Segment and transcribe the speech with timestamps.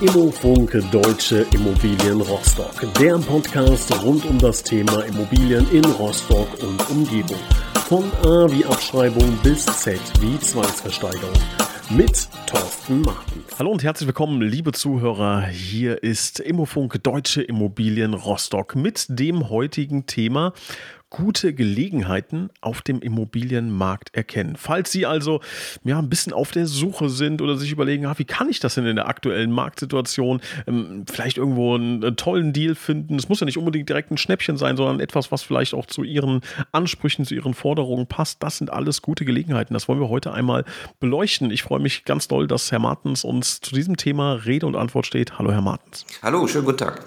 [0.00, 2.90] Immofunk Deutsche Immobilien Rostock.
[2.98, 7.36] Der Podcast rund um das Thema Immobilien in Rostock und Umgebung.
[7.86, 11.34] Von A wie Abschreibung bis Z wie Zwangsversteigerung.
[11.90, 13.58] Mit Thorsten Martens.
[13.58, 15.42] Hallo und herzlich willkommen, liebe Zuhörer.
[15.48, 20.54] Hier ist Immofunk Deutsche Immobilien Rostock mit dem heutigen Thema
[21.10, 24.54] gute Gelegenheiten auf dem Immobilienmarkt erkennen.
[24.56, 25.40] Falls Sie also
[25.84, 28.76] ja, ein bisschen auf der Suche sind oder sich überlegen, ah, wie kann ich das
[28.76, 33.16] denn in der aktuellen Marktsituation ähm, vielleicht irgendwo einen, einen, tollen Deal finden.
[33.16, 36.04] Es muss ja nicht unbedingt direkt ein Schnäppchen sein, sondern etwas, was vielleicht auch zu
[36.04, 38.42] Ihren Ansprüchen, zu Ihren Forderungen passt.
[38.42, 39.74] Das sind alles gute Gelegenheiten.
[39.74, 40.64] Das wollen wir heute einmal
[41.00, 41.50] beleuchten.
[41.50, 45.06] Ich freue mich ganz doll, dass Herr Martens uns zu diesem Thema Rede und Antwort
[45.06, 45.38] steht.
[45.38, 46.06] Hallo, Herr Martens.
[46.22, 47.04] Hallo, schönen guten Tag.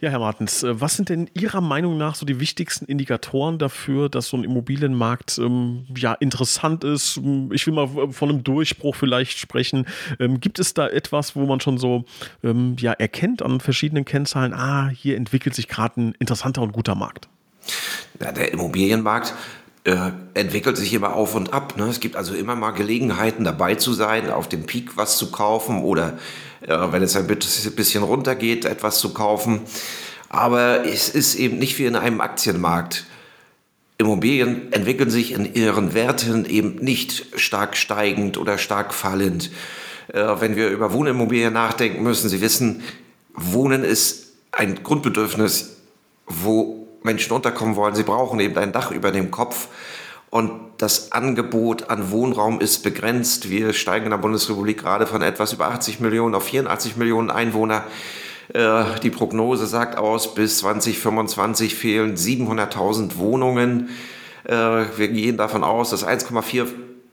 [0.00, 4.08] Ja, Herr Martens, äh, was sind denn Ihrer Meinung nach so die wichtigsten Indikatoren dafür,
[4.08, 7.20] dass so ein Immobilienmarkt ähm, ja interessant ist?
[7.50, 9.86] Ich will mal von einem Durchbruch vielleicht sprechen.
[10.20, 12.04] Ähm, gibt es da etwas, wo man schon so
[12.44, 16.94] ähm, ja, erkennt an verschiedenen Kennzahlen, ah, hier entwickelt sich gerade ein interessanter und guter
[16.94, 17.28] Markt?
[18.22, 19.34] Ja, der Immobilienmarkt
[19.82, 21.76] äh, entwickelt sich immer auf und ab.
[21.76, 21.86] Ne?
[21.86, 25.82] Es gibt also immer mal Gelegenheiten dabei zu sein, auf dem Peak was zu kaufen
[25.82, 26.18] oder
[26.60, 29.60] wenn es ein bisschen runtergeht, etwas zu kaufen.
[30.28, 33.06] Aber es ist eben nicht wie in einem Aktienmarkt.
[33.98, 39.50] Immobilien entwickeln sich in ihren Werten eben nicht stark steigend oder stark fallend.
[40.12, 42.82] Äh, wenn wir über Wohnimmobilien nachdenken, müssen Sie wissen,
[43.34, 45.76] Wohnen ist ein Grundbedürfnis,
[46.26, 47.94] wo Menschen unterkommen wollen.
[47.94, 49.68] Sie brauchen eben ein Dach über dem Kopf.
[50.30, 53.48] Und das Angebot an Wohnraum ist begrenzt.
[53.50, 57.84] Wir steigen in der Bundesrepublik gerade von etwas über 80 Millionen auf 84 Millionen Einwohner.
[58.52, 63.88] Äh, die Prognose sagt aus, bis 2025 fehlen 700.000 Wohnungen.
[64.44, 66.66] Äh, wir gehen davon aus, dass 1,4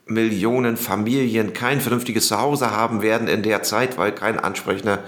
[0.07, 4.99] Millionen Familien kein vernünftiges Zuhause haben werden in der Zeit, weil kein ansprechender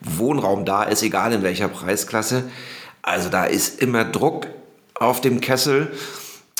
[0.00, 2.44] Wohnraum da ist, egal in welcher Preisklasse.
[3.02, 4.46] Also da ist immer Druck
[4.94, 5.90] auf dem Kessel.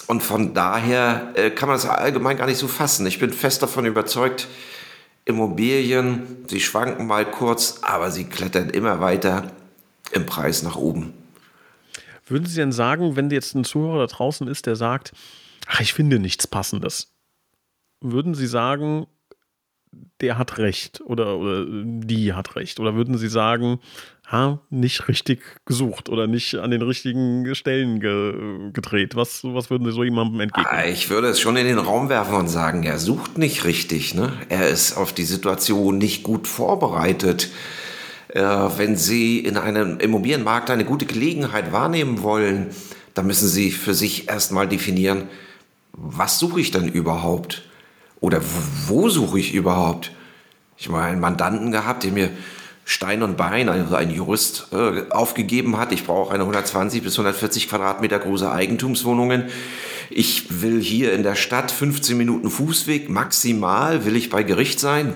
[0.06, 3.06] Und von daher äh, kann man das allgemein gar nicht so fassen.
[3.06, 4.48] Ich bin fest davon überzeugt,
[5.24, 9.50] Immobilien, sie schwanken mal kurz, aber sie klettern immer weiter
[10.12, 11.12] im Preis nach oben.
[12.26, 15.12] Würden Sie denn sagen, wenn jetzt ein Zuhörer da draußen ist, der sagt,
[15.66, 17.12] ach, ich finde nichts Passendes,
[18.00, 19.06] würden Sie sagen,
[20.20, 22.80] der hat recht oder, oder die hat recht?
[22.80, 23.80] Oder würden Sie sagen,
[24.30, 29.14] ha, nicht richtig gesucht oder nicht an den richtigen Stellen ge gedreht?
[29.14, 30.72] Was, was würden Sie so jemandem entgegnen?
[30.72, 34.14] Ah, ich würde es schon in den Raum werfen und sagen, er sucht nicht richtig.
[34.14, 34.32] Ne?
[34.48, 37.50] Er ist auf die Situation nicht gut vorbereitet.
[38.28, 42.68] Äh, wenn Sie in einem Immobilienmarkt eine gute Gelegenheit wahrnehmen wollen,
[43.14, 45.28] dann müssen Sie für sich erstmal definieren,
[45.92, 47.62] was suche ich denn überhaupt?
[48.20, 48.40] Oder
[48.86, 50.10] wo suche ich überhaupt?
[50.76, 52.30] Ich habe einen Mandanten gehabt, der mir
[52.88, 55.90] Stein und Bein, also ein Jurist, äh, aufgegeben hat.
[55.90, 59.46] Ich brauche eine 120 bis 140 Quadratmeter große Eigentumswohnungen.
[60.08, 65.14] Ich will hier in der Stadt 15 Minuten Fußweg, maximal will ich bei Gericht sein.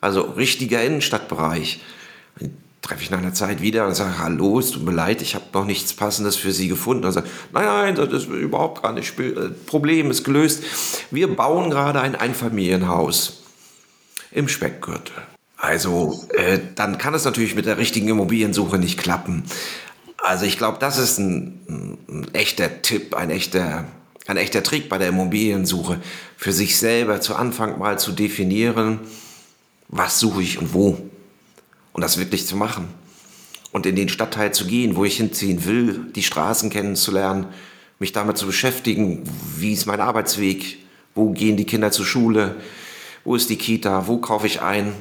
[0.00, 1.80] Also richtiger Innenstadtbereich.
[2.40, 5.36] Dann treffe ich nach einer Zeit wieder und sage, hallo, es tut mir leid, ich
[5.36, 7.04] habe noch nichts Passendes für Sie gefunden.
[7.04, 10.64] Und sagt, nein, nein, das ist überhaupt gar nicht, äh, Problem ist gelöst.
[11.12, 13.44] Wir bauen gerade ein Einfamilienhaus
[14.32, 15.14] im Speckgürtel.
[15.64, 19.44] Also äh, dann kann es natürlich mit der richtigen Immobiliensuche nicht klappen.
[20.18, 23.86] Also ich glaube, das ist ein, ein, echter Tipp, ein echter,
[24.26, 26.02] ein echter Trick bei der Immobiliensuche,
[26.36, 29.00] für sich selber zu Anfang mal zu definieren,
[29.88, 30.98] was suche ich und wo.
[31.94, 32.88] Und das wirklich zu machen.
[33.72, 37.46] Und in den Stadtteil zu gehen, wo ich hinziehen will, die Straßen kennenzulernen,
[37.98, 39.22] mich damit zu beschäftigen,
[39.56, 40.76] wie ist mein Arbeitsweg,
[41.14, 42.56] wo gehen die Kinder zur Schule,
[43.24, 44.92] wo ist die Kita, wo kaufe ich ein,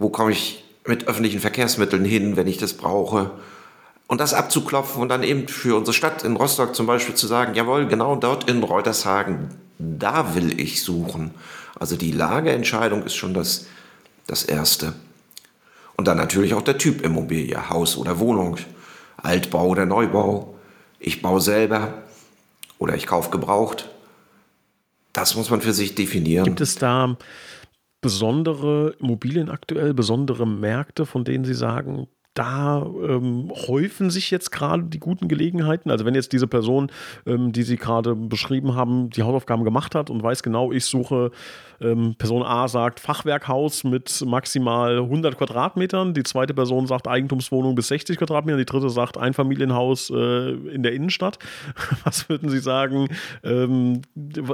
[0.00, 3.32] wo komme ich mit öffentlichen Verkehrsmitteln hin, wenn ich das brauche.
[4.06, 7.54] Und das abzuklopfen und dann eben für unsere Stadt in Rostock zum Beispiel zu sagen,
[7.54, 11.32] jawohl, genau dort in Reutershagen, da will ich suchen.
[11.78, 13.66] Also die Lageentscheidung ist schon das,
[14.26, 14.94] das Erste.
[15.96, 18.56] Und dann natürlich auch der Typ Immobilie, Haus oder Wohnung,
[19.18, 20.54] Altbau oder Neubau.
[20.98, 21.92] Ich baue selber
[22.78, 23.90] oder ich kaufe gebraucht.
[25.12, 26.46] Das muss man für sich definieren.
[26.46, 27.16] Gibt es da
[28.00, 34.84] besondere Immobilien aktuell, besondere Märkte, von denen Sie sagen, da ähm, häufen sich jetzt gerade
[34.84, 35.90] die guten Gelegenheiten.
[35.90, 36.90] Also wenn jetzt diese Person,
[37.26, 41.32] ähm, die Sie gerade beschrieben haben, die Hausaufgaben gemacht hat und weiß genau, ich suche,
[41.80, 47.88] ähm, Person A sagt Fachwerkhaus mit maximal 100 Quadratmetern, die zweite Person sagt Eigentumswohnung bis
[47.88, 51.38] 60 Quadratmetern, die dritte sagt Einfamilienhaus äh, in der Innenstadt.
[52.04, 53.08] Was würden Sie sagen,
[53.42, 54.02] ähm,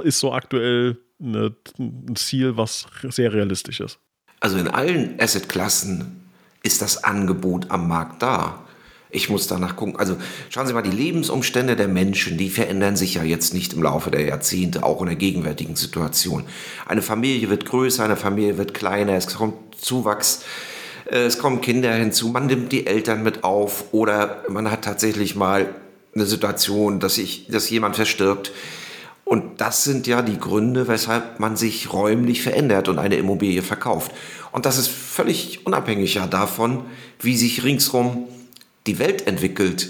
[0.03, 3.99] ist so aktuell eine, ein Ziel, was sehr realistisch ist?
[4.39, 6.23] Also in allen Assetklassen
[6.63, 8.63] ist das Angebot am Markt da.
[9.09, 9.95] Ich muss danach gucken.
[9.95, 10.17] Also
[10.49, 14.11] schauen Sie mal, die Lebensumstände der Menschen, die verändern sich ja jetzt nicht im Laufe
[14.11, 16.43] der Jahrzehnte, auch in der gegenwärtigen Situation.
[16.85, 20.43] Eine Familie wird größer, eine Familie wird kleiner, es kommt Zuwachs,
[21.09, 25.35] äh, es kommen Kinder hinzu, man nimmt die Eltern mit auf oder man hat tatsächlich
[25.35, 25.73] mal
[26.13, 28.51] eine Situation, dass, ich, dass jemand verstirbt.
[29.27, 34.13] Und das sind ja die Gründe, weshalb man sich räumlich verändert und eine Immobilie verkauft.
[34.53, 36.85] Und das ist völlig unabhängig ja davon,
[37.19, 38.29] wie sich ringsrum
[38.85, 39.89] die Welt entwickelt,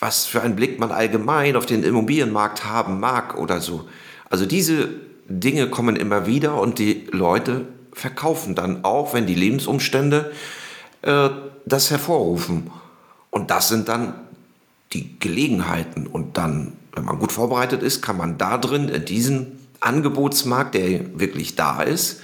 [0.00, 3.88] was für einen Blick man allgemein auf den Immobilienmarkt haben mag oder so.
[4.28, 4.88] Also diese
[5.28, 10.32] Dinge kommen immer wieder und die Leute verkaufen dann auch, wenn die Lebensumstände
[11.02, 11.28] äh,
[11.64, 12.72] das hervorrufen.
[13.30, 14.14] Und das sind dann
[14.92, 16.08] die Gelegenheiten.
[16.08, 19.46] Und dann, wenn man gut vorbereitet ist, kann man da drin, in diesem
[19.80, 22.22] Angebotsmarkt, der wirklich da ist,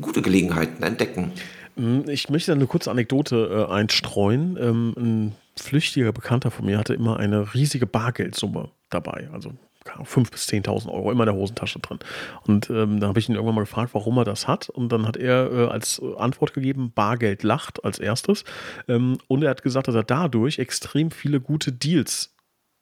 [0.00, 1.32] gute Gelegenheiten entdecken.
[1.76, 4.56] Hm, ich möchte eine kurze Anekdote äh, einstreuen.
[4.58, 9.28] Ähm, ein flüchtiger Bekannter von mir hatte immer eine riesige Bargeldsumme dabei.
[9.32, 9.52] Also
[9.84, 11.98] 5.000 bis 10.000 Euro immer in der Hosentasche drin.
[12.46, 14.70] Und ähm, da habe ich ihn irgendwann mal gefragt, warum er das hat.
[14.70, 18.44] Und dann hat er äh, als Antwort gegeben, Bargeld lacht als erstes.
[18.88, 22.35] Ähm, und er hat gesagt, dass er dadurch extrem viele gute Deals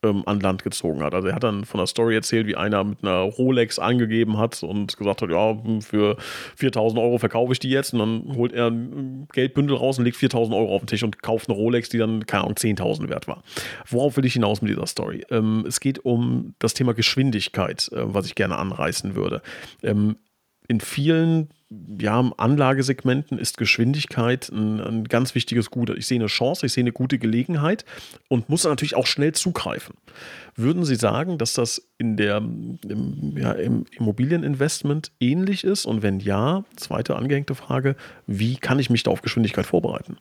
[0.05, 1.15] ähm, an Land gezogen hat.
[1.15, 4.63] Also er hat dann von der Story erzählt, wie einer mit einer Rolex angegeben hat
[4.63, 6.17] und gesagt hat, ja, für
[6.57, 10.17] 4000 Euro verkaufe ich die jetzt und dann holt er ein Geldbündel raus und legt
[10.17, 13.27] 4000 Euro auf den Tisch und kauft eine Rolex, die dann, keine Ahnung, 10.000 wert
[13.27, 13.43] war.
[13.89, 15.25] Worauf will ich hinaus mit dieser Story?
[15.31, 19.43] Ähm, es geht um das Thema Geschwindigkeit, äh, was ich gerne anreißen würde.
[19.83, 20.17] Ähm,
[20.69, 21.51] in vielen
[22.01, 25.91] ja, Anlagesegmenten ist Geschwindigkeit ein, ein, ganz wichtiges Gut.
[25.91, 27.85] Ich sehe eine Chance, ich sehe eine gute Gelegenheit
[28.29, 29.95] und muss natürlich auch schnell zugreifen.
[30.57, 35.87] Würden Sie sagen, dass das in der, im, ja, im Immobilieninvestment ähnlich ist?
[35.87, 40.17] Und wenn ja, zweite angehängte Frage, wie kann ich mich da auf Geschwindigkeit vorbereiten?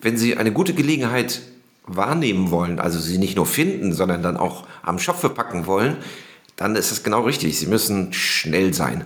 [0.00, 1.42] Wenn Sie eine gute Gelegenheit
[1.88, 5.96] wahrnehmen wollen, also sie nicht nur finden, sondern dann auch am Schopfe packen wollen,
[6.58, 7.58] dann ist es genau richtig.
[7.58, 9.04] Sie müssen schnell sein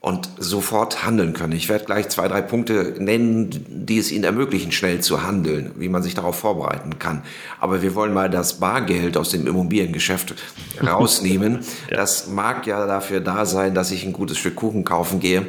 [0.00, 1.52] und sofort handeln können.
[1.52, 5.90] Ich werde gleich zwei, drei Punkte nennen, die es Ihnen ermöglichen, schnell zu handeln, wie
[5.90, 7.22] man sich darauf vorbereiten kann.
[7.60, 10.34] Aber wir wollen mal das Bargeld aus dem Immobiliengeschäft
[10.82, 11.60] rausnehmen.
[11.90, 11.98] ja.
[11.98, 15.46] Das mag ja dafür da sein, dass ich ein gutes Stück Kuchen kaufen gehe.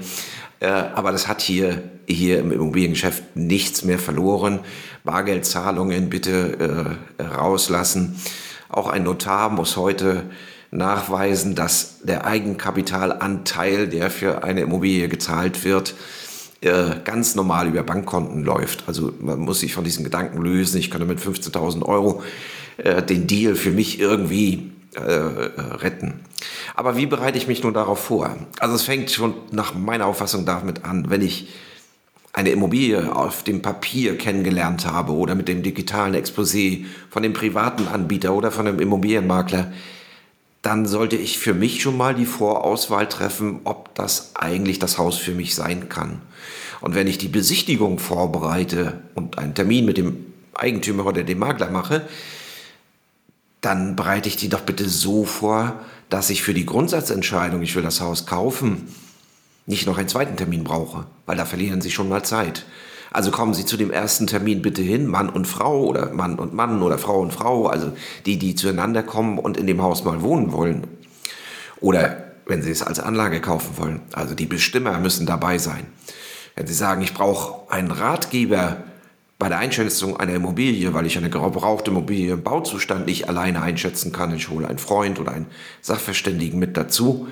[0.60, 4.60] Äh, aber das hat hier, hier im Immobiliengeschäft nichts mehr verloren.
[5.06, 8.20] Bargeldzahlungen bitte äh, rauslassen.
[8.68, 10.24] Auch ein Notar muss heute
[10.72, 15.96] nachweisen, dass der Eigenkapitalanteil, der für eine Immobilie gezahlt wird,
[16.62, 18.84] äh, ganz normal über Bankkonten läuft.
[18.88, 22.24] Also man muss sich von diesen Gedanken lösen, ich könnte mit 15.000 Euro
[22.78, 26.22] äh, den Deal für mich irgendwie äh, retten.
[26.76, 28.36] Aber wie bereite ich mich nun darauf vor?
[28.60, 31.50] Also es fängt schon nach meiner Auffassung damit an, wenn ich
[32.34, 37.88] eine Immobilie auf dem Papier kennengelernt habe oder mit dem digitalen Exposé von dem privaten
[37.88, 39.72] Anbieter oder von dem Immobilienmakler,
[40.62, 45.18] dann sollte ich für mich schon mal die Vorauswahl treffen, ob das eigentlich das Haus
[45.18, 46.22] für mich sein kann.
[46.82, 51.70] Und wenn ich die Besichtigung vorbereite und einen Termin mit dem Eigentümer oder dem Makler
[51.70, 52.08] mache,
[53.62, 55.80] dann bereite ich die doch bitte so vor,
[56.10, 58.88] dass ich für die Grundsatzentscheidung, ich will das Haus kaufen,
[59.66, 62.66] nicht noch einen zweiten Termin brauche, weil da verlieren Sie schon mal Zeit.
[63.12, 66.54] Also kommen Sie zu dem ersten Termin bitte hin, Mann und Frau oder Mann und
[66.54, 67.92] Mann oder Frau und Frau, also
[68.26, 70.88] die, die zueinander kommen und in dem Haus mal wohnen wollen.
[71.82, 75.86] Oder wenn Sie es als Anlage kaufen wollen, also die Bestimmer müssen dabei sein.
[76.56, 78.78] Wenn Sie sagen, ich brauche einen Ratgeber
[79.38, 84.14] bei der Einschätzung einer Immobilie, weil ich eine gebrauchte Immobilie im Bauzustand nicht alleine einschätzen
[84.14, 85.48] kann, ich hole einen Freund oder einen
[85.82, 87.28] Sachverständigen mit dazu,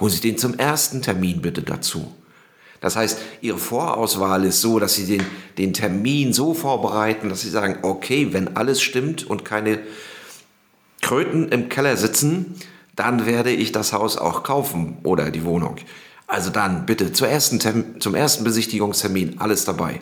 [0.00, 2.14] holen Sie den zum ersten Termin bitte dazu.
[2.80, 5.24] Das heißt, Ihre Vorauswahl ist so, dass Sie den,
[5.58, 9.80] den Termin so vorbereiten, dass Sie sagen, okay, wenn alles stimmt und keine
[11.02, 12.54] Kröten im Keller sitzen,
[12.94, 15.76] dann werde ich das Haus auch kaufen oder die Wohnung.
[16.26, 20.00] Also dann bitte zum ersten, zum ersten Besichtigungstermin alles dabei.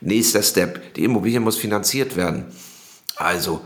[0.00, 2.46] Nächster Step, die Immobilie muss finanziert werden.
[3.16, 3.60] Also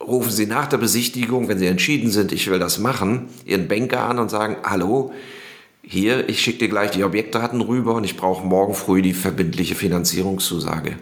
[0.00, 4.04] rufen Sie nach der Besichtigung, wenn Sie entschieden sind, ich will das machen, Ihren Banker
[4.04, 5.12] an und sagen, hallo,
[5.84, 9.74] hier, ich schicke dir gleich die Objektdaten rüber und ich brauche morgen früh die verbindliche
[9.74, 10.96] Finanzierungszusage.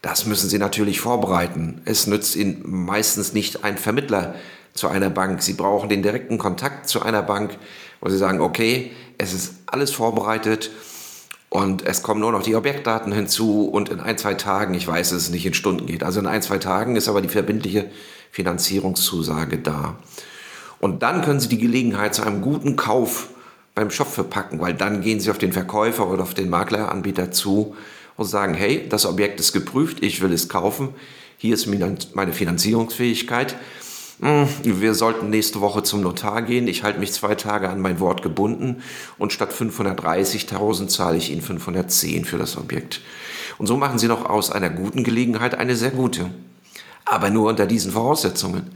[0.00, 1.82] Das müssen Sie natürlich vorbereiten.
[1.84, 4.34] Es nützt Ihnen meistens nicht ein Vermittler
[4.72, 5.42] zu einer Bank.
[5.42, 7.58] Sie brauchen den direkten Kontakt zu einer Bank,
[8.00, 10.70] wo Sie sagen, okay, es ist alles vorbereitet
[11.50, 15.10] und es kommen nur noch die Objektdaten hinzu und in ein, zwei Tagen, ich weiß,
[15.10, 17.90] dass es nicht in Stunden geht, also in ein, zwei Tagen ist aber die verbindliche
[18.30, 19.98] Finanzierungszusage da.
[20.78, 23.30] Und dann können Sie die Gelegenheit zu einem guten Kauf
[23.78, 27.76] beim Shop verpacken, weil dann gehen Sie auf den Verkäufer oder auf den Makleranbieter zu
[28.16, 30.88] und sagen, hey, das Objekt ist geprüft, ich will es kaufen,
[31.36, 33.54] hier ist meine Finanzierungsfähigkeit.
[34.20, 36.66] Hm, wir sollten nächste Woche zum Notar gehen.
[36.66, 38.82] Ich halte mich zwei Tage an mein Wort gebunden
[39.16, 43.00] und statt 530.000 zahle ich Ihnen 510 für das Objekt.
[43.58, 46.30] Und so machen Sie noch aus einer guten Gelegenheit eine sehr gute.
[47.04, 48.72] Aber nur unter diesen Voraussetzungen.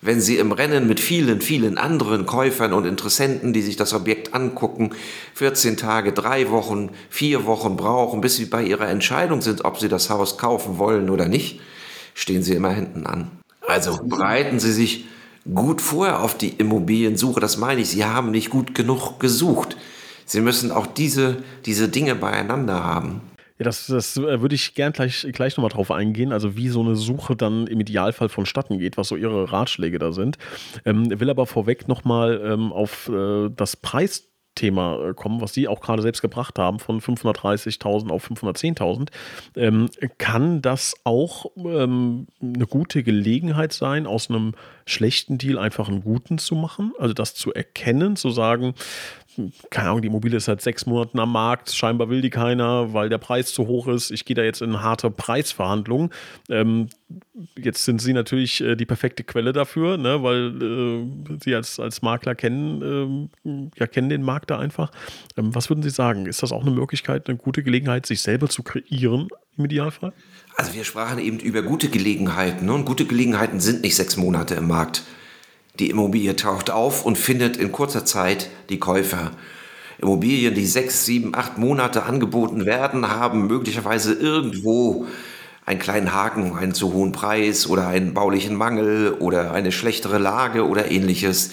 [0.00, 4.32] Wenn Sie im Rennen mit vielen, vielen anderen Käufern und Interessenten, die sich das Objekt
[4.32, 4.90] angucken,
[5.34, 9.88] 14 Tage, drei Wochen, vier Wochen brauchen, bis Sie bei Ihrer Entscheidung sind, ob Sie
[9.88, 11.60] das Haus kaufen wollen oder nicht,
[12.14, 13.30] stehen Sie immer hinten an.
[13.66, 15.06] Also bereiten Sie sich
[15.52, 17.40] gut vor auf die Immobiliensuche.
[17.40, 19.76] Das meine ich, Sie haben nicht gut genug gesucht.
[20.24, 23.20] Sie müssen auch diese, diese Dinge beieinander haben.
[23.58, 26.80] Ja, das, das äh, würde ich gern gleich, gleich nochmal drauf eingehen, also wie so
[26.80, 30.38] eine Suche dann im Idealfall vonstatten geht, was so Ihre Ratschläge da sind.
[30.84, 35.68] Ähm, will aber vorweg nochmal ähm, auf äh, das Preis Thema äh, kommen, was Sie
[35.68, 39.08] auch gerade selbst gebracht haben, von 530.000 auf 510.000,
[39.56, 39.88] ähm,
[40.18, 46.38] kann das auch ähm, eine gute Gelegenheit sein, aus einem schlechten Deal einfach einen guten
[46.38, 46.92] zu machen?
[46.98, 48.74] Also das zu erkennen, zu sagen,
[49.70, 53.08] keine Ahnung, die Immobilie ist seit sechs Monaten am Markt, scheinbar will die keiner, weil
[53.08, 54.10] der Preis zu hoch ist.
[54.10, 56.10] Ich gehe da jetzt in harte Preisverhandlungen.
[56.48, 56.88] Ähm,
[57.56, 62.02] jetzt sind Sie natürlich äh, die perfekte Quelle dafür, ne, weil äh, Sie als, als
[62.02, 64.90] Makler kennen, äh, ja, kennen den Markt da einfach.
[65.36, 66.26] Ähm, was würden Sie sagen?
[66.26, 70.12] Ist das auch eine Möglichkeit, eine gute Gelegenheit, sich selber zu kreieren im Idealfall?
[70.56, 72.74] Also wir sprachen eben über gute Gelegenheiten ne?
[72.74, 75.04] und gute Gelegenheiten sind nicht sechs Monate im Markt.
[75.78, 79.30] Die Immobilie taucht auf und findet in kurzer Zeit die Käufer.
[80.00, 85.06] Immobilien, die sechs, sieben, acht Monate angeboten werden, haben möglicherweise irgendwo
[85.66, 90.66] einen kleinen Haken, einen zu hohen Preis oder einen baulichen Mangel oder eine schlechtere Lage
[90.66, 91.50] oder ähnliches.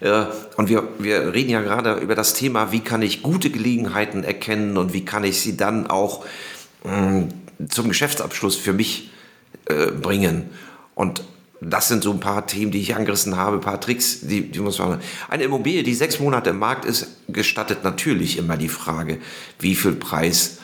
[0.00, 4.24] Äh, und wir, wir reden ja gerade über das Thema, wie kann ich gute Gelegenheiten
[4.24, 6.24] erkennen und wie kann ich sie dann auch
[6.84, 9.10] mm, zum Geschäftsabschluss für mich
[9.66, 10.50] äh, bringen.
[10.94, 11.22] Und
[11.60, 14.60] das sind so ein paar Themen, die ich angerissen habe, ein paar Tricks, die, die
[14.60, 15.00] muss man.
[15.28, 19.18] Eine Immobilie, die sechs Monate im Markt ist, gestattet natürlich immer die Frage,
[19.58, 20.58] wie viel Preis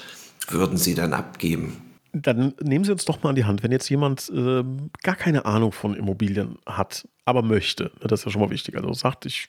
[0.48, 1.78] würden Sie dann abgeben?
[2.12, 4.62] Dann nehmen Sie uns doch mal an die Hand, wenn jetzt jemand äh,
[5.02, 8.76] gar keine Ahnung von Immobilien hat, aber möchte, ne, das ist ja schon mal wichtig.
[8.76, 9.48] Also sagt, ich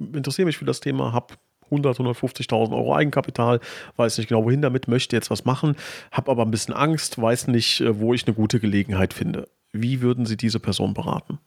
[0.00, 1.34] interessiere mich für das Thema, habe
[1.66, 3.60] 100, 150.000 Euro Eigenkapital,
[3.96, 5.76] weiß nicht genau wohin damit, möchte jetzt was machen,
[6.10, 9.48] habe aber ein bisschen Angst, weiß nicht, äh, wo ich eine gute Gelegenheit finde.
[9.72, 11.38] Wie würden Sie diese Person beraten?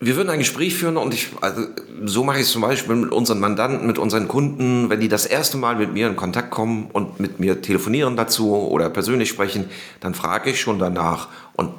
[0.00, 1.62] Wir würden ein Gespräch führen und ich, also
[2.04, 5.24] so mache ich es zum Beispiel mit unseren Mandanten, mit unseren Kunden, wenn die das
[5.24, 9.70] erste Mal mit mir in Kontakt kommen und mit mir telefonieren dazu oder persönlich sprechen,
[10.00, 11.70] dann frage ich schon danach und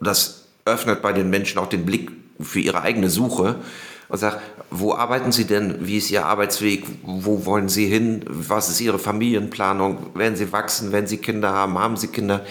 [0.00, 2.10] das öffnet bei den Menschen auch den Blick
[2.40, 3.56] für ihre eigene Suche
[4.08, 5.86] und sage, wo arbeiten Sie denn?
[5.86, 6.84] Wie ist Ihr Arbeitsweg?
[7.02, 8.24] Wo wollen Sie hin?
[8.26, 10.14] Was ist Ihre Familienplanung?
[10.14, 10.92] Werden Sie wachsen?
[10.92, 11.78] Werden Sie Kinder haben?
[11.78, 12.44] Haben Sie Kinder?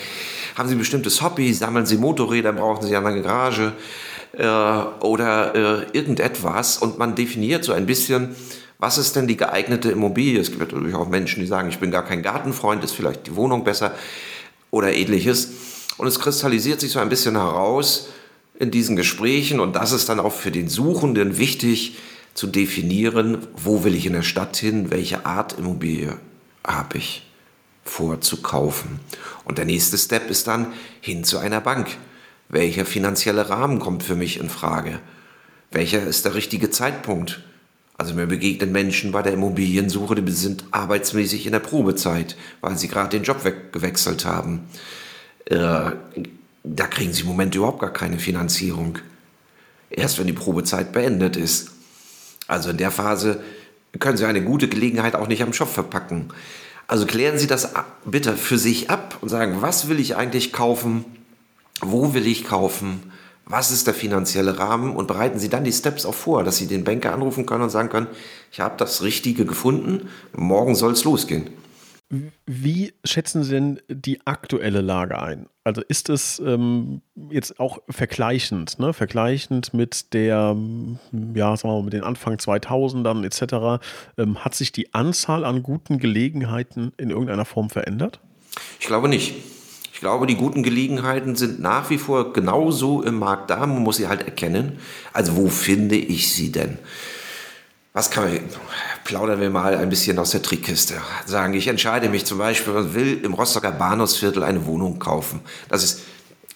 [0.60, 1.54] Haben Sie ein bestimmtes Hobby?
[1.54, 2.52] Sammeln Sie Motorräder?
[2.52, 3.72] Brauchen Sie eine Garage?
[4.34, 4.46] Äh,
[5.00, 6.80] oder äh, irgendetwas?
[6.80, 8.36] Und man definiert so ein bisschen,
[8.78, 10.38] was ist denn die geeignete Immobilie?
[10.38, 13.38] Es gibt natürlich auch Menschen, die sagen, ich bin gar kein Gartenfreund, ist vielleicht die
[13.38, 13.96] Wohnung besser
[14.70, 15.52] oder ähnliches.
[15.98, 18.10] Und es kristallisiert sich so ein bisschen heraus
[18.60, 21.96] in diesen Gesprächen und das ist dann auch für den Suchenden wichtig
[22.34, 26.18] zu definieren, wo will ich in der Stadt hin, welche Art Immobilie
[26.66, 27.29] habe ich
[27.90, 29.00] vorzukaufen.
[29.44, 31.88] Und der nächste Step ist dann hin zu einer Bank.
[32.48, 35.00] Welcher finanzielle Rahmen kommt für mich in Frage?
[35.72, 37.44] Welcher ist der richtige Zeitpunkt?
[37.98, 42.88] Also mir begegnen Menschen bei der Immobiliensuche, die sind arbeitsmäßig in der Probezeit, weil sie
[42.88, 44.70] gerade den Job gewechselt haben.
[45.46, 45.92] Äh,
[46.64, 49.00] da kriegen sie im Moment überhaupt gar keine Finanzierung.
[49.90, 51.72] Erst wenn die Probezeit beendet ist.
[52.48, 53.44] Also in der Phase
[53.98, 56.32] können Sie eine gute Gelegenheit auch nicht am Shop verpacken.
[56.90, 57.70] Also klären Sie das
[58.04, 61.06] bitte für sich ab und sagen, was will ich eigentlich kaufen?
[61.82, 63.12] Wo will ich kaufen?
[63.46, 64.96] Was ist der finanzielle Rahmen?
[64.96, 67.70] Und bereiten Sie dann die Steps auch vor, dass Sie den Banker anrufen können und
[67.70, 68.08] sagen können,
[68.52, 71.52] ich habe das Richtige gefunden, morgen soll es losgehen.
[72.48, 75.46] Wie schätzen Sie denn die aktuelle Lage ein?
[75.64, 78.94] Also ist es ähm, jetzt auch vergleichend, ne?
[78.94, 80.56] vergleichend mit der,
[81.36, 83.84] ja, sagen wir mal, mit den Anfang 2000ern etc.
[84.18, 88.20] Ähm, hat sich die Anzahl an guten Gelegenheiten in irgendeiner Form verändert?
[88.80, 89.36] Ich glaube nicht.
[89.94, 93.68] Ich glaube, die guten Gelegenheiten sind nach wie vor genauso im Markt da.
[93.68, 94.80] Man muss sie halt erkennen.
[95.14, 96.80] Also wo finde ich sie denn?
[97.92, 98.40] Was kann man,
[99.04, 101.02] plaudern wir mal ein bisschen aus der Trickkiste.
[101.26, 105.42] Sagen, ich entscheide mich zum Beispiel und will im Rostocker Bahnhofsviertel eine Wohnung kaufen.
[105.70, 106.02] Das ist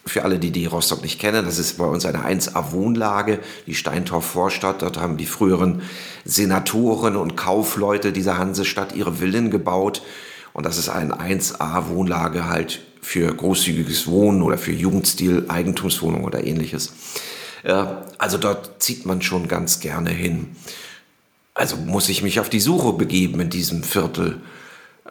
[0.06, 4.84] für alle, die die Rostock nicht kennen, das ist bei uns eine 1A-Wohnlage, die Steintorf-Vorstadt.
[4.84, 5.82] Dort haben die früheren
[6.24, 10.04] Senatoren und Kaufleute dieser Hansestadt ihre Villen gebaut.
[10.52, 16.94] Und das ist eine 1A-Wohnlage halt für großzügiges Wohnen oder für Jugendstil, Eigentumswohnung oder ähnliches.
[18.20, 20.56] Also dort zieht man schon ganz gerne hin.
[21.54, 24.42] Also muss ich mich auf die Suche begeben in diesem Viertel.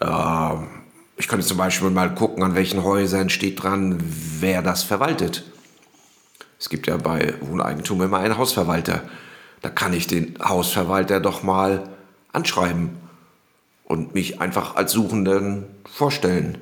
[0.01, 0.69] Ähm,
[1.17, 3.99] ich könnte zum Beispiel mal gucken, an welchen Häusern steht dran,
[4.41, 5.45] wer das verwaltet.
[6.59, 9.03] Es gibt ja bei Wohneigentum immer einen Hausverwalter.
[9.61, 11.89] Da kann ich den Hausverwalter doch mal
[12.33, 12.91] anschreiben
[13.85, 16.59] und mich einfach als Suchenden vorstellen.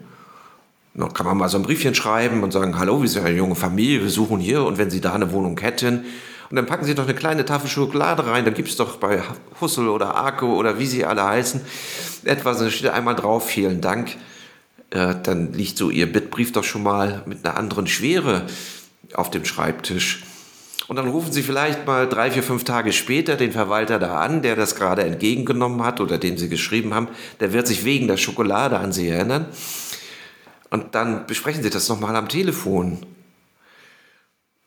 [0.94, 3.54] Dann kann man mal so ein Briefchen schreiben und sagen, hallo, wir sind eine junge
[3.54, 6.04] Familie, wir suchen hier und wenn Sie da eine Wohnung hätten,
[6.50, 9.22] und dann packen Sie doch eine kleine Tafel Schokolade rein, da gibt es doch bei
[9.60, 11.60] Hussel oder Arco oder wie sie alle heißen
[12.24, 14.16] etwas, da steht einmal drauf, vielen Dank
[14.90, 18.46] äh, dann liegt so Ihr Bittbrief doch schon mal mit einer anderen Schwere
[19.14, 20.24] auf dem Schreibtisch.
[20.88, 24.42] Und dann rufen Sie vielleicht mal drei, vier, fünf Tage später den Verwalter da an,
[24.42, 27.08] der das gerade entgegengenommen hat oder dem Sie geschrieben haben.
[27.38, 29.46] Der wird sich wegen der Schokolade an Sie erinnern.
[30.70, 33.06] Und dann besprechen Sie das nochmal am Telefon.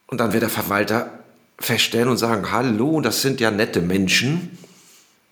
[0.07, 1.22] Und dann wird der Verwalter
[1.63, 4.57] feststellen und sagen, hallo, das sind ja nette Menschen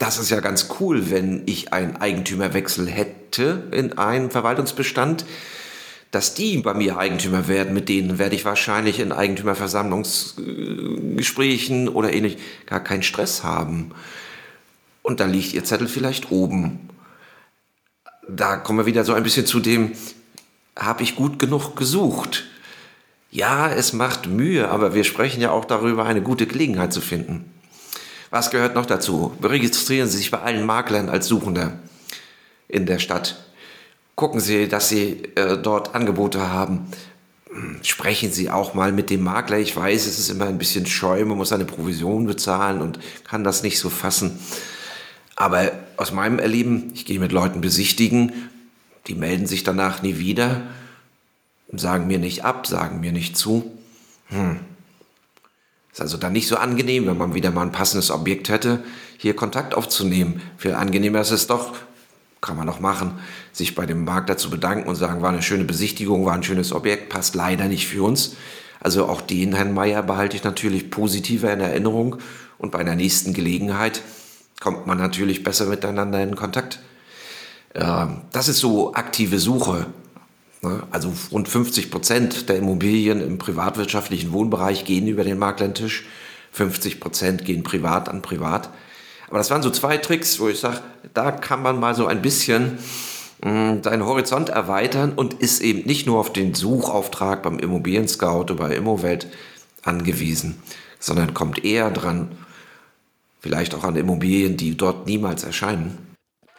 [0.01, 5.25] das ist ja ganz cool, wenn ich einen Eigentümerwechsel hätte in einem Verwaltungsbestand,
[6.09, 7.75] dass die bei mir Eigentümer werden.
[7.75, 13.91] Mit denen werde ich wahrscheinlich in Eigentümerversammlungsgesprächen oder ähnlich gar keinen Stress haben.
[15.03, 16.89] Und da liegt ihr Zettel vielleicht oben.
[18.27, 19.91] Da kommen wir wieder so ein bisschen zu dem,
[20.75, 22.45] habe ich gut genug gesucht?
[23.33, 27.49] Ja, es macht Mühe, aber wir sprechen ja auch darüber, eine gute Gelegenheit zu finden.
[28.29, 29.33] Was gehört noch dazu?
[29.41, 31.79] Registrieren Sie sich bei allen Maklern als Suchender
[32.67, 33.45] in der Stadt.
[34.15, 36.87] Gucken Sie, dass Sie äh, dort Angebote haben.
[37.49, 39.59] Hm, sprechen Sie auch mal mit dem Makler.
[39.59, 43.45] Ich weiß, es ist immer ein bisschen scheu, man muss eine Provision bezahlen und kann
[43.45, 44.39] das nicht so fassen.
[45.37, 48.49] Aber aus meinem Erleben, ich gehe mit Leuten besichtigen,
[49.07, 50.63] die melden sich danach nie wieder,
[51.79, 53.71] sagen mir nicht ab, sagen mir nicht zu.
[54.27, 54.59] Hm,
[55.91, 58.83] ist also dann nicht so angenehm, wenn man wieder mal ein passendes Objekt hätte,
[59.17, 60.41] hier Kontakt aufzunehmen.
[60.57, 61.75] Viel angenehmer ist es doch,
[62.39, 63.19] kann man noch machen,
[63.51, 66.71] sich bei dem Makler zu bedanken und sagen, war eine schöne Besichtigung, war ein schönes
[66.71, 68.35] Objekt, passt leider nicht für uns.
[68.79, 72.17] Also auch den Herrn Meier behalte ich natürlich positiver in Erinnerung
[72.57, 74.01] und bei einer nächsten Gelegenheit
[74.59, 76.79] kommt man natürlich besser miteinander in Kontakt.
[77.75, 79.87] Ähm, das ist so aktive Suche.
[80.61, 80.83] Ne?
[80.91, 86.05] Also rund 50 Prozent der Immobilien im privatwirtschaftlichen Wohnbereich gehen über den Maklertisch,
[86.51, 88.69] 50 Prozent gehen privat an privat.
[89.27, 90.81] Aber das waren so zwei Tricks, wo ich sage,
[91.13, 92.79] da kann man mal so ein bisschen
[93.43, 98.41] mh, hm, seinen Horizont erweitern und ist eben nicht nur auf den Suchauftrag beim Immobilien-Scout
[98.41, 99.27] oder bei Immowelt
[99.83, 100.61] angewiesen,
[100.99, 102.37] sondern kommt eher dran,
[103.39, 106.10] vielleicht auch an Immobilien, die dort niemals erscheinen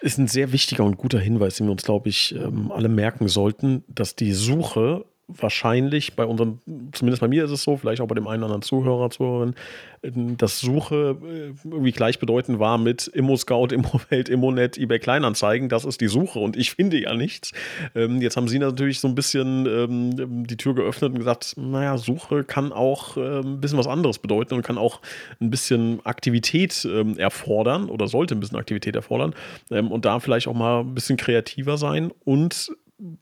[0.03, 3.29] ist ein sehr wichtiger und guter Hinweis, den wir uns, glaube ich, ähm, alle merken
[3.29, 6.61] sollten, dass die Suche wahrscheinlich bei unseren,
[6.93, 9.55] zumindest bei mir ist es so, vielleicht auch bei dem einen oder anderen Zuhörer, Zuhörerin,
[10.03, 15.69] dass Suche äh, irgendwie gleichbedeutend war mit Immo-Scout, Immo-Welt, Immo-Net, eBay Kleinanzeigen.
[15.69, 17.53] Das ist die Suche und ich finde ja nichts.
[17.95, 21.99] Ähm, jetzt haben Sie natürlich so ein bisschen ähm, die Tür geöffnet und gesagt, naja,
[21.99, 25.01] Suche kann auch ähm, ein bisschen was anderes bedeuten und kann auch
[25.41, 26.85] ein bisschen Aktivität
[27.17, 29.35] erfordern oder sollte ein bisschen Aktivität erfordern
[29.71, 32.73] und da vielleicht auch mal ein bisschen kreativer sein und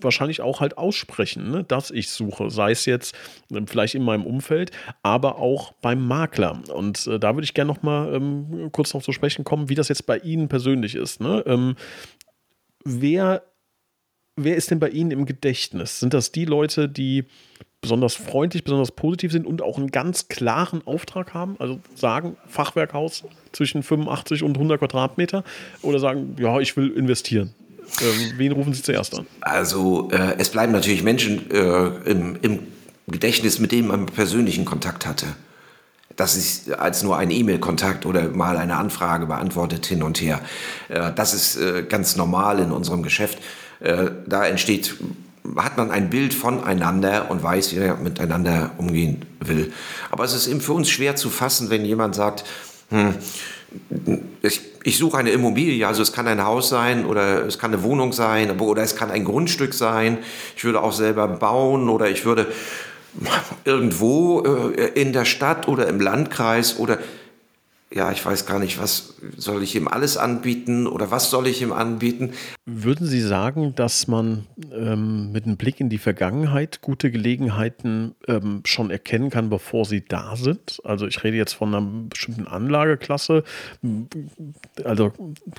[0.01, 3.15] wahrscheinlich auch halt aussprechen, ne, dass ich suche, sei es jetzt
[3.51, 6.63] äh, vielleicht in meinem Umfeld, aber auch beim Makler.
[6.73, 9.75] Und äh, da würde ich gerne noch mal ähm, kurz darauf zu sprechen kommen, wie
[9.75, 11.21] das jetzt bei Ihnen persönlich ist.
[11.21, 11.43] Ne?
[11.47, 11.77] Ähm,
[12.85, 13.43] wer,
[14.37, 16.01] wer ist denn bei Ihnen im Gedächtnis?
[16.01, 17.25] Sind das die Leute, die
[17.81, 21.57] besonders freundlich, besonders positiv sind und auch einen ganz klaren Auftrag haben?
[21.59, 25.43] Also sagen, Fachwerkhaus zwischen 85 und 100 Quadratmeter
[25.81, 27.55] oder sagen, ja, ich will investieren?
[28.01, 29.27] Ähm, wen rufen Sie zuerst an?
[29.41, 32.59] Also äh, es bleiben natürlich Menschen äh, im, im,
[33.07, 35.27] Gedächtnis, mit denen man persönlichen Kontakt hatte.
[36.15, 40.41] Das ist als nur ein E-Mail-Kontakt oder mal eine Anfrage beantwortet hin und her.
[40.89, 43.39] Äh, das ist äh, ganz normal in unserem Geschäft.
[43.81, 44.95] Äh, da entsteht
[45.57, 49.73] hat man ein Bild voneinander und weiß, wie er miteinander umgehen will.
[50.11, 52.45] Aber es ist eben für uns schwer zu fassen, wenn jemand sagt,
[52.91, 53.15] hm,
[54.43, 57.83] ich, ich suche eine Immobilie, also es kann ein Haus sein oder es kann eine
[57.83, 60.19] Wohnung sein oder es kann ein Grundstück sein.
[60.57, 62.47] Ich würde auch selber bauen oder ich würde
[63.65, 66.99] irgendwo äh, in der Stadt oder im Landkreis oder
[67.93, 71.61] ja, ich weiß gar nicht, was soll ich ihm alles anbieten oder was soll ich
[71.61, 72.31] ihm anbieten.
[72.65, 78.63] Würden Sie sagen, dass man ähm, mit einem Blick in die Vergangenheit gute Gelegenheiten ähm,
[78.65, 80.81] schon erkennen kann, bevor sie da sind?
[80.85, 83.43] Also ich rede jetzt von einer bestimmten Anlageklasse.
[84.85, 85.13] Also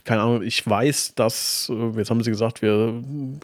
[0.05, 2.93] keine Ahnung, ich weiß, dass, äh, jetzt haben Sie gesagt, wir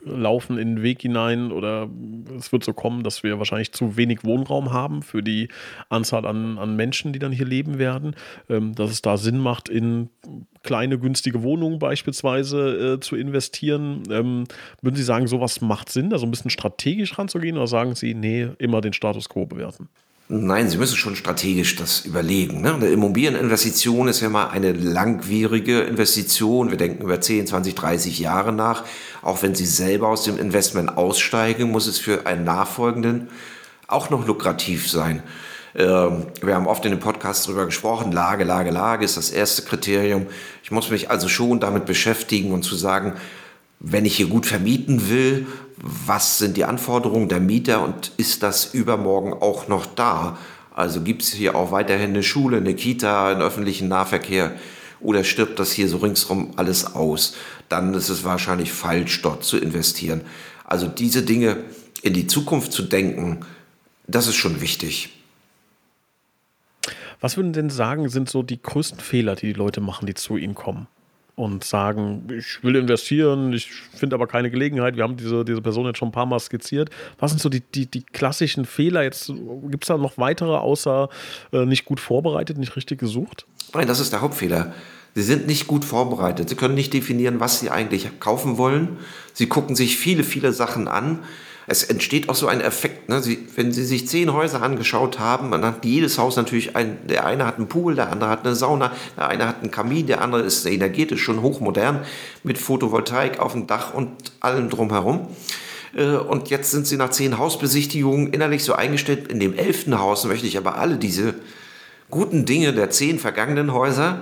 [0.05, 1.89] laufen in den Weg hinein oder
[2.37, 5.49] es wird so kommen, dass wir wahrscheinlich zu wenig Wohnraum haben für die
[5.89, 8.15] Anzahl an, an Menschen, die dann hier leben werden.
[8.49, 10.09] Ähm, dass es da Sinn macht, in
[10.63, 14.03] kleine, günstige Wohnungen beispielsweise äh, zu investieren.
[14.09, 14.45] Ähm,
[14.81, 18.13] würden Sie sagen, sowas macht Sinn, da so ein bisschen strategisch ranzugehen oder sagen Sie,
[18.13, 19.89] nee, immer den Status quo bewerten?
[20.29, 22.59] Nein, Sie müssen schon strategisch das überlegen.
[22.59, 22.73] Ne?
[22.73, 26.69] Eine Immobilieninvestition ist ja mal eine langwierige Investition.
[26.69, 28.83] Wir denken über 10, 20, 30 Jahre nach.
[29.21, 33.29] Auch wenn Sie selber aus dem Investment aussteigen, muss es für einen Nachfolgenden
[33.87, 35.23] auch noch lukrativ sein.
[35.77, 39.61] Ähm, wir haben oft in dem Podcast darüber gesprochen, Lage, Lage, Lage ist das erste
[39.61, 40.25] Kriterium.
[40.63, 43.13] Ich muss mich also schon damit beschäftigen und zu sagen,
[43.79, 45.45] wenn ich hier gut vermieten will,
[45.77, 50.39] was sind die Anforderungen der Mieter und ist das übermorgen auch noch da?
[50.73, 54.53] Also gibt es hier auch weiterhin eine Schule, eine Kita, einen öffentlichen Nahverkehr
[54.99, 57.35] oder stirbt das hier so ringsrum alles aus?
[57.69, 60.21] Dann ist es wahrscheinlich falsch, dort zu investieren.
[60.65, 61.57] Also diese Dinge
[62.01, 63.45] in die Zukunft zu denken,
[64.07, 65.16] das ist schon wichtig.
[67.19, 70.37] Was würden denn sagen, sind so die größten Fehler, die die Leute machen, die zu
[70.37, 70.87] ihnen kommen?
[71.35, 74.95] Und sagen, ich will investieren, ich finde aber keine Gelegenheit.
[74.95, 76.89] Wir haben diese, diese Person jetzt schon ein paar Mal skizziert.
[77.19, 79.03] Was sind so die, die, die klassischen Fehler?
[79.03, 81.09] Jetzt gibt es da noch weitere, außer
[81.53, 83.45] äh, nicht gut vorbereitet, nicht richtig gesucht?
[83.75, 84.73] Nein, das ist der Hauptfehler.
[85.13, 86.49] Sie sind nicht gut vorbereitet.
[86.49, 88.97] Sie können nicht definieren, was Sie eigentlich kaufen wollen.
[89.33, 91.19] Sie gucken sich viele, viele Sachen an
[91.69, 93.09] es entsteht auch so ein Effekt.
[93.09, 93.21] Ne?
[93.21, 97.25] Sie, wenn Sie sich zehn Häuser angeschaut haben, dann hat jedes Haus natürlich ein, der
[97.25, 100.21] eine hat einen Pool, der andere hat eine Sauna, der eine hat einen Kamin, der
[100.21, 102.05] andere ist energetisch schon hochmodern
[102.43, 105.27] mit Photovoltaik auf dem Dach und allem drumherum.
[105.93, 109.27] Äh, und jetzt sind Sie nach zehn Hausbesichtigungen innerlich so eingestellt.
[109.27, 111.35] In dem elften Haus möchte ich aber alle diese
[112.09, 114.21] guten Dinge der zehn vergangenen Häuser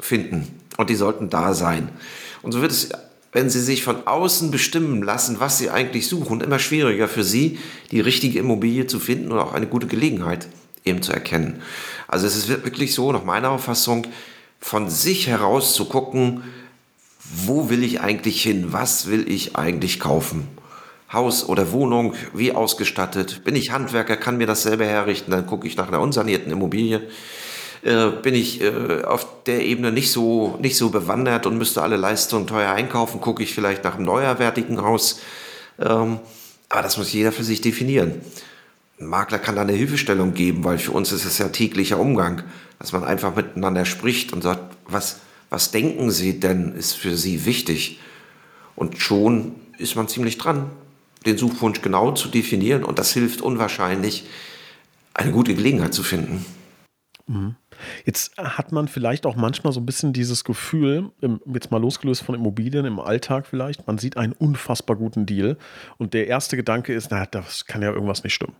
[0.00, 0.48] finden.
[0.76, 1.88] Und die sollten da sein.
[2.42, 2.90] Und so wird es
[3.32, 7.58] wenn sie sich von außen bestimmen lassen, was sie eigentlich suchen, immer schwieriger für sie,
[7.90, 10.48] die richtige Immobilie zu finden und auch eine gute Gelegenheit
[10.84, 11.62] eben zu erkennen.
[12.08, 14.06] Also es ist wirklich so, nach meiner Auffassung,
[14.60, 16.42] von sich heraus zu gucken,
[17.44, 20.48] wo will ich eigentlich hin, was will ich eigentlich kaufen.
[21.12, 25.66] Haus oder Wohnung, wie ausgestattet, bin ich Handwerker, kann mir das selber herrichten, dann gucke
[25.66, 27.02] ich nach einer unsanierten Immobilie
[27.82, 31.96] äh, bin ich äh, auf der Ebene nicht so, nicht so bewandert und müsste alle
[31.96, 35.20] Leistungen teuer einkaufen, gucke ich vielleicht nach einem neuerwertigen Haus.
[35.78, 36.20] Ähm,
[36.68, 38.20] aber das muss jeder für sich definieren.
[39.00, 42.42] Ein Makler kann da eine Hilfestellung geben, weil für uns ist es ja täglicher Umgang,
[42.78, 47.46] dass man einfach miteinander spricht und sagt, was, was denken Sie denn ist für Sie
[47.46, 47.98] wichtig?
[48.76, 50.70] Und schon ist man ziemlich dran,
[51.26, 54.26] den Suchwunsch genau zu definieren und das hilft unwahrscheinlich,
[55.14, 56.44] eine gute Gelegenheit zu finden.
[57.26, 57.56] Mhm.
[58.04, 61.10] Jetzt hat man vielleicht auch manchmal so ein bisschen dieses Gefühl,
[61.52, 65.56] jetzt mal losgelöst von Immobilien im Alltag vielleicht, man sieht einen unfassbar guten Deal
[65.98, 68.56] und der erste Gedanke ist, naja, das kann ja irgendwas nicht stimmen.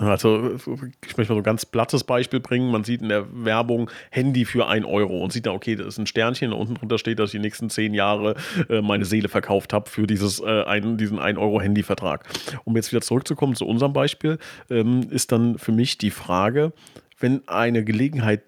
[0.00, 2.70] Also, ich möchte mal so ein ganz plattes Beispiel bringen.
[2.70, 5.98] Man sieht in der Werbung Handy für ein Euro und sieht da, okay, das ist
[5.98, 8.36] ein Sternchen und unten drunter steht, dass ich die nächsten zehn Jahre
[8.70, 12.24] äh, meine Seele verkauft habe für dieses, äh, ein, diesen 1 Euro Handyvertrag.
[12.64, 14.38] Um jetzt wieder zurückzukommen zu unserem Beispiel,
[14.70, 16.72] ähm, ist dann für mich die Frage,
[17.18, 18.42] wenn eine Gelegenheit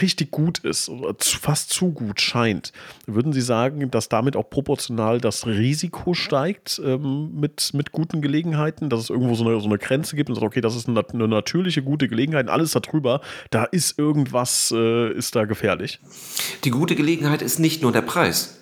[0.00, 2.72] richtig gut ist oder fast zu gut scheint,
[3.06, 8.90] würden Sie sagen, dass damit auch proportional das Risiko steigt ähm, mit, mit guten Gelegenheiten,
[8.90, 11.04] dass es irgendwo so eine, so eine Grenze gibt und sagt, okay, das ist eine,
[11.12, 16.00] eine natürliche gute Gelegenheit, alles darüber, da ist irgendwas, äh, ist da gefährlich?
[16.64, 18.58] Die gute Gelegenheit ist nicht nur der Preis.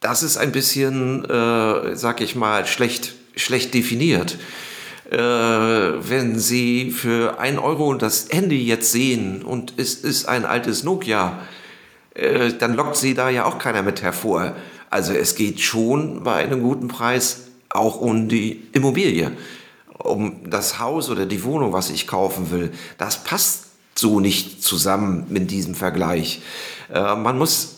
[0.00, 4.38] Das ist ein bisschen, äh, sag ich mal, schlecht, schlecht definiert
[5.10, 10.84] äh, wenn Sie für ein Euro das Handy jetzt sehen und es ist ein altes
[10.84, 11.38] Nokia,
[12.14, 14.54] äh, dann lockt Sie da ja auch keiner mit hervor.
[14.90, 19.32] Also es geht schon bei einem guten Preis auch um die Immobilie,
[19.98, 22.72] um das Haus oder die Wohnung, was ich kaufen will.
[22.98, 26.42] Das passt so nicht zusammen mit diesem Vergleich.
[26.92, 27.77] Äh, man muss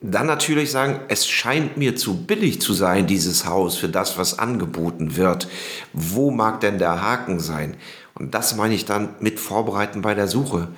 [0.00, 4.38] dann natürlich sagen, es scheint mir zu billig zu sein, dieses Haus, für das, was
[4.38, 5.48] angeboten wird.
[5.92, 7.76] Wo mag denn der Haken sein?
[8.14, 10.68] Und das meine ich dann mit Vorbereiten bei der Suche.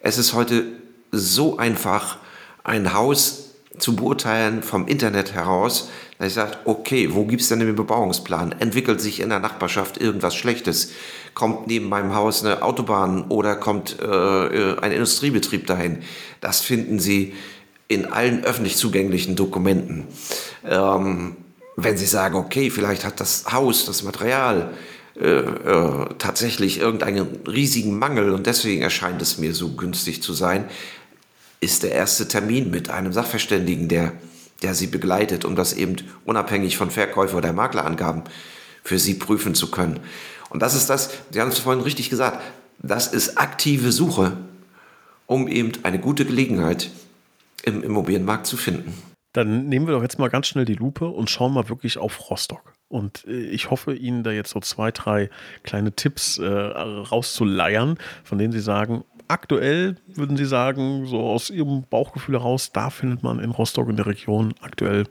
[0.00, 0.64] Es ist heute
[1.10, 2.18] so einfach,
[2.64, 7.60] ein Haus zu beurteilen vom Internet heraus, dass ich sage, okay, wo gibt es denn
[7.60, 8.52] den Bebauungsplan?
[8.58, 10.92] Entwickelt sich in der Nachbarschaft irgendwas Schlechtes?
[11.34, 15.98] Kommt neben meinem Haus eine Autobahn oder kommt äh, äh, ein Industriebetrieb dahin?
[16.40, 17.34] Das finden Sie
[17.88, 20.06] in allen öffentlich zugänglichen Dokumenten.
[20.64, 21.36] Ähm,
[21.76, 24.72] wenn Sie sagen, okay, vielleicht hat das Haus, das Material
[25.20, 30.68] äh, äh, tatsächlich irgendeinen riesigen Mangel und deswegen erscheint es mir so günstig zu sein,
[31.60, 34.12] ist der erste Termin mit einem Sachverständigen, der,
[34.62, 38.24] der Sie begleitet, um das eben unabhängig von Verkäufer oder Maklerangaben
[38.82, 40.00] für Sie prüfen zu können.
[40.50, 42.42] Und das ist das, Sie haben es vorhin richtig gesagt,
[42.78, 44.36] das ist aktive Suche,
[45.26, 46.90] um eben eine gute Gelegenheit
[47.66, 48.94] im Immobilienmarkt zu finden.
[49.32, 52.30] Dann nehmen wir doch jetzt mal ganz schnell die Lupe und schauen mal wirklich auf
[52.30, 52.72] Rostock.
[52.88, 55.28] Und äh, ich hoffe, Ihnen da jetzt so zwei, drei
[55.62, 61.84] kleine Tipps äh, rauszuleiern, von denen Sie sagen, aktuell würden Sie sagen, so aus Ihrem
[61.90, 65.04] Bauchgefühl heraus, da findet man in Rostock in der Region aktuell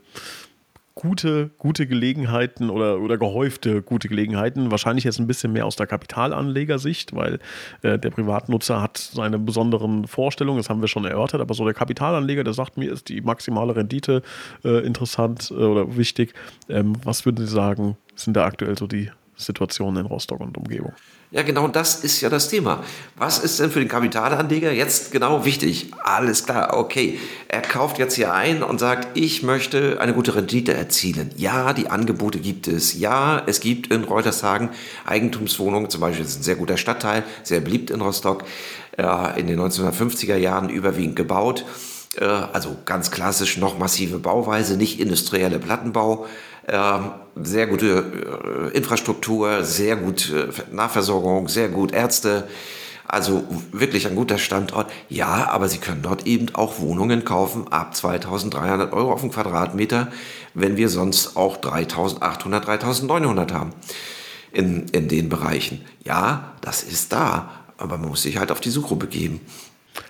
[0.96, 4.72] gute, gute Gelegenheiten oder, oder gehäufte gute Gelegenheiten.
[4.72, 7.40] Wahrscheinlich jetzt ein bisschen mehr aus der Kapitalanlegersicht, weil
[7.82, 11.74] äh, der Privatnutzer hat seine besonderen Vorstellungen, das haben wir schon erörtert, aber so der
[11.74, 14.24] Kapitalanleger, der sagt mir, ist die maximale Rendite
[14.64, 16.34] äh, interessant äh, oder wichtig.
[16.70, 20.94] Ähm, was würden Sie sagen, sind da aktuell so die Situationen in Rostock und Umgebung?
[21.32, 22.84] Ja, genau das ist ja das Thema.
[23.18, 25.92] Was ist denn für den Kapitalanleger jetzt genau wichtig?
[26.04, 27.20] Alles klar, okay.
[27.50, 31.32] Er kauft jetzt hier ein und sagt, ich möchte eine gute Rendite erzielen.
[31.36, 32.98] Ja, die Angebote gibt es.
[32.98, 34.70] Ja, es gibt in Reutershagen
[35.06, 38.46] Eigentumswohnungen, zum Beispiel, das ist ein sehr guter Stadtteil, sehr beliebt in Rostock,
[38.98, 41.66] in den 1950er Jahren überwiegend gebaut.
[42.18, 46.26] Äh, also ganz klassisch noch massive Bauweise, nicht industrielle Plattenbau.
[46.68, 52.48] Ähm, sehr gute äh, Infrastruktur, sehr gut äh, Nahversorgung, sehr gut Ärzte.
[53.08, 54.92] Also wirklich ein guter Standort.
[55.10, 60.12] Ja, aber Sie können dort eben auch Wohnungen kaufen ab 2300 Euro auf den Quadratmeter,
[60.56, 63.74] wenn wir sonst auch 3800, 3900 haben
[64.52, 65.86] in, in den Bereichen.
[66.04, 69.42] Ja, das ist da, aber man muss sich halt auf die Suche begeben.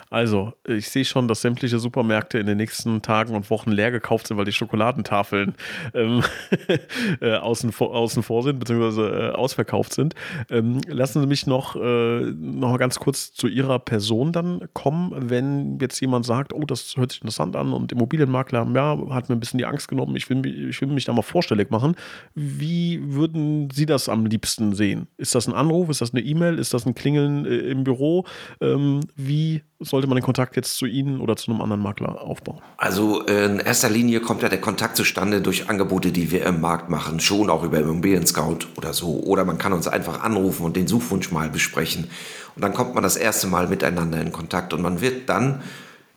[0.10, 4.28] Also, ich sehe schon, dass sämtliche Supermärkte in den nächsten Tagen und Wochen leer gekauft
[4.28, 5.56] sind, weil die Schokoladentafeln
[5.94, 6.24] ähm,
[7.22, 10.14] äh, außen, vor, außen vor sind, beziehungsweise äh, ausverkauft sind.
[10.50, 15.30] Ähm, lassen Sie mich noch, äh, noch mal ganz kurz zu Ihrer Person dann kommen,
[15.30, 19.36] wenn jetzt jemand sagt, oh, das hört sich interessant an und Immobilienmakler, ja, hat mir
[19.36, 21.96] ein bisschen die Angst genommen, ich will, ich will mich da mal vorstellig machen.
[22.36, 25.08] Wie würden Sie das am liebsten sehen?
[25.18, 25.90] Ist das ein Anruf?
[25.90, 26.60] Ist das eine E-Mail?
[26.60, 28.26] Ist das ein Klingeln äh, im Büro?
[28.62, 29.62] Ähm, wie
[29.96, 32.60] sollte man den Kontakt jetzt zu Ihnen oder zu einem anderen Makler aufbauen?
[32.76, 36.90] Also in erster Linie kommt ja der Kontakt zustande durch Angebote, die wir im Markt
[36.90, 39.22] machen, schon auch über Immobilien Scout oder so.
[39.22, 42.10] Oder man kann uns einfach anrufen und den Suchwunsch mal besprechen.
[42.58, 45.62] Und dann kommt man das erste Mal miteinander in Kontakt und man wird dann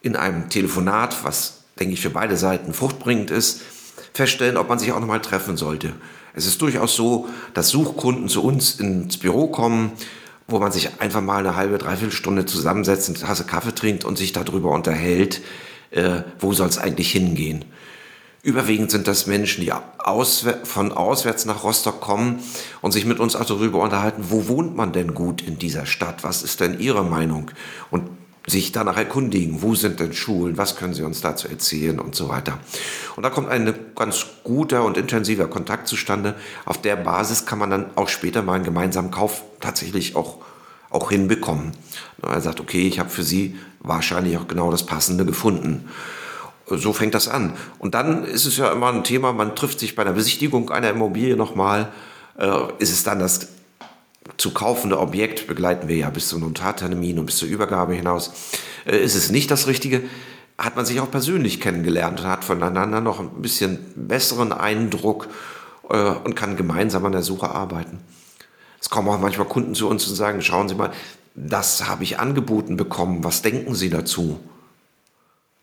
[0.03, 3.63] in einem Telefonat, was denke ich für beide Seiten fruchtbringend ist,
[4.13, 5.93] feststellen, ob man sich auch nochmal treffen sollte.
[6.35, 9.93] Es ist durchaus so, dass Suchkunden zu uns ins Büro kommen
[10.49, 14.17] wo man sich einfach mal eine halbe, dreiviertel Stunde zusammensetzt, eine Tasse Kaffee trinkt und
[14.17, 15.43] sich darüber unterhält,
[15.91, 17.67] äh, wo soll es eigentlich hingehen.
[18.43, 22.39] Überwiegend sind das Menschen, die auswär von auswärts nach Rostock kommen
[22.81, 26.25] und sich mit uns auch darüber unterhalten, wo wohnt man denn gut in dieser Stadt?
[26.25, 27.51] Was ist denn Ihre Meinung?
[27.91, 28.09] Und
[28.49, 32.29] sich danach erkundigen, wo sind denn Schulen, was können Sie uns dazu erzählen und so
[32.29, 32.59] weiter.
[33.17, 36.35] Und da kommt ein ganz guter und intensiver Kontakt zustande.
[36.65, 40.39] Auf der Basis kann man dann auch später mal einen gemeinsamen Kauf tatsächlich auch,
[40.91, 41.73] auch hinbekommen.
[42.23, 45.89] Er sagt, okay, ich habe für Sie wahrscheinlich auch genau das Passende gefunden.
[46.67, 47.55] So fängt das an.
[47.79, 50.91] Und dann ist es ja immer ein Thema, man trifft sich bei der Besichtigung einer
[50.91, 51.93] Immobilie nochmal.
[52.39, 53.49] Äh, ist es dann das
[54.37, 58.33] zu kaufende Objekt begleiten wir ja bis zum Notartermin und bis zur Übergabe hinaus.
[58.87, 60.03] Äh, ist es nicht das Richtige,
[60.59, 65.29] hat man sich auch persönlich kennengelernt und hat voneinander noch ein bisschen besseren Eindruck
[65.89, 68.01] äh, und kann gemeinsam an der Suche arbeiten.
[68.81, 70.93] Es kommen auch manchmal Kunden zu uns und sagen, schauen Sie mal,
[71.35, 74.41] das habe ich angeboten bekommen, was denken Sie dazu?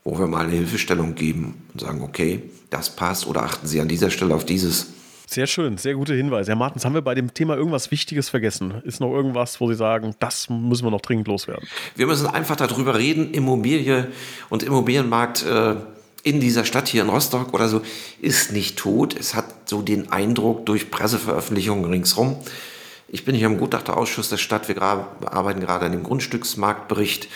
[0.03, 3.87] Wo wir mal eine Hilfestellung geben und sagen, okay, das passt oder achten Sie an
[3.87, 4.87] dieser Stelle auf dieses.
[5.27, 6.51] Sehr schön, sehr gute Hinweise.
[6.51, 8.81] Herr Martens, haben wir bei dem Thema irgendwas Wichtiges vergessen?
[8.83, 11.67] Ist noch irgendwas, wo Sie sagen, das müssen wir noch dringend loswerden?
[11.95, 14.07] Wir müssen einfach darüber reden, Immobilie
[14.49, 15.75] und Immobilienmarkt äh,
[16.23, 17.81] in dieser Stadt hier in Rostock oder so
[18.21, 19.15] ist nicht tot.
[19.17, 22.37] Es hat so den Eindruck durch Presseveröffentlichungen ringsrum.
[23.07, 24.67] Ich bin hier im Gutachterausschuss der Stadt.
[24.67, 27.29] Wir arbeiten gerade an dem Grundstücksmarktbericht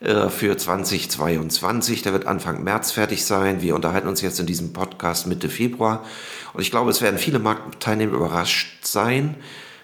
[0.00, 2.02] äh, für 2022.
[2.02, 3.60] Der wird Anfang März fertig sein.
[3.60, 6.04] Wir unterhalten uns jetzt in diesem Podcast Mitte Februar.
[6.54, 9.34] Und ich glaube, es werden viele Marktteilnehmer überrascht sein,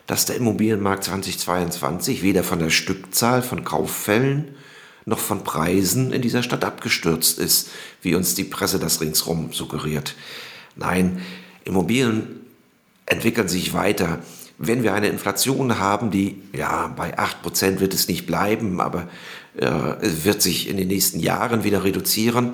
[0.06, 4.54] dass der Immobilienmarkt 2022 weder von der Stückzahl von Kauffällen
[5.04, 7.70] noch von Preisen in dieser Stadt abgestürzt ist,
[8.02, 10.14] wie uns die Presse das ringsrum suggeriert.
[10.76, 11.22] Nein,
[11.64, 12.40] Immobilien
[13.06, 14.20] entwickeln sich weiter.
[14.58, 19.08] Wenn wir eine Inflation haben, die, ja, bei 8% wird es nicht bleiben, aber
[19.58, 22.52] äh, wird sich in den nächsten Jahren wieder reduzieren.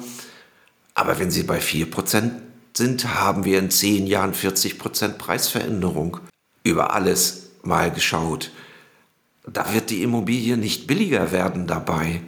[0.94, 2.30] Aber wenn sie bei 4%
[2.76, 6.18] sind, haben wir in 10 Jahren 40% Preisveränderung.
[6.64, 8.50] Über alles mal geschaut.
[9.46, 12.20] Da wird die Immobilie nicht billiger werden dabei.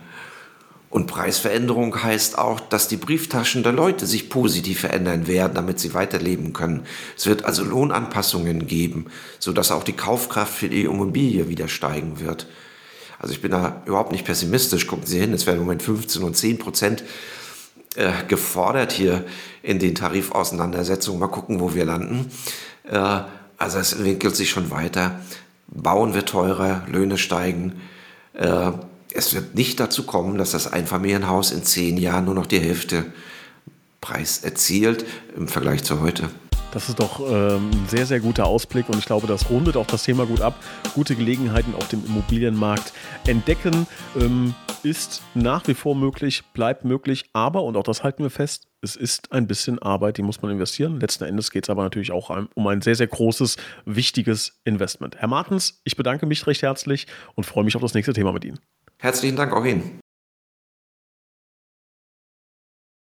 [0.90, 5.92] Und Preisveränderung heißt auch, dass die Brieftaschen der Leute sich positiv verändern werden, damit sie
[5.92, 6.87] weiterleben können.
[7.16, 9.06] Es wird also Lohnanpassungen geben,
[9.40, 12.46] sodass auch die Kaufkraft für die Immobilie wieder steigen wird.
[13.24, 14.87] Also ich bin da überhaupt nicht pessimistisch.
[14.87, 17.04] Gucken Sie hin, es werden im Moment 15 und 10 Prozent
[17.96, 19.24] äh, gefordert hier
[19.62, 21.18] in den Tarifauseinandersetzungen.
[21.18, 22.30] Mal gucken, wo wir landen.
[22.87, 23.20] Äh,
[23.56, 25.20] also es entwickelt sich schon weiter.
[25.68, 27.80] Bauen wird teurer, Löhne steigen.
[28.34, 28.72] Äh,
[29.14, 33.06] es wird nicht dazu kommen, dass das Einfamilienhaus in zehn Jahren nur noch die Hälfte
[34.02, 36.28] Preis erzielt im Vergleich zu heute.
[36.74, 39.87] Das ist doch ähm, ein sehr, sehr guter Ausblick und ich glaube, das rundet auch
[39.87, 40.56] das Thema gut ab.
[40.94, 42.92] Gute Gelegenheiten auf dem Immobilienmarkt
[43.28, 43.87] entdecken
[44.20, 48.66] ähm, ist nach wie vor möglich, bleibt möglich, aber, und auch das halten wir fest,
[48.82, 50.98] es ist ein bisschen Arbeit, die muss man investieren.
[50.98, 55.16] Letzten Endes geht es aber natürlich auch um ein sehr, sehr großes, wichtiges Investment.
[55.16, 57.06] Herr Martens, ich bedanke mich recht herzlich
[57.37, 58.58] und freue mich auf das nächste Thema mit Ihnen.
[58.98, 60.00] Herzlichen Dank auch Ihnen.